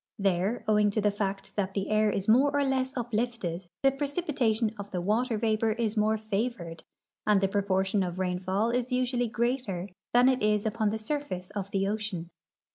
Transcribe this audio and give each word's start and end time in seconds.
There, 0.17 0.63
owing 0.67 0.89
to 0.89 0.99
the 1.01 1.11
fact 1.11 1.55
that 1.57 1.75
the 1.75 1.87
air 1.91 2.09
is 2.09 2.27
more 2.27 2.49
or 2.51 2.63
less 2.65 2.91
uplifted, 2.97 3.67
the 3.83 3.91
precipitation 3.91 4.71
of 4.79 4.89
the 4.89 4.99
water 4.99 5.37
vapor 5.37 5.73
is 5.73 5.95
more 5.95 6.17
favored, 6.17 6.83
and 7.27 7.39
the 7.39 7.47
proportion 7.47 8.01
of 8.01 8.17
rainfall 8.17 8.71
is 8.71 8.91
usually 8.91 9.27
greater 9.27 9.89
than 10.11 10.27
it 10.27 10.41
is 10.41 10.65
upon 10.65 10.89
the 10.89 10.97
surface 10.97 11.51
of 11.51 11.69
the 11.69 11.87
ocean. 11.87 12.31